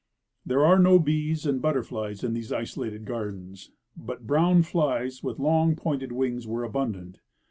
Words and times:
There 0.43 0.65
are 0.65 0.79
no 0.79 0.97
bees 0.97 1.45
and 1.45 1.61
but 1.61 1.73
terflies 1.75 2.23
in 2.23 2.33
these 2.33 2.51
isolated 2.51 3.05
gardens, 3.05 3.69
but 3.95 4.25
brown 4.25 4.63
flies 4.63 5.21
with 5.21 5.37
long 5.37 5.75
pointed 5.75 6.11
wings 6.11 6.47
were 6.47 6.63
abundant. 6.63 7.19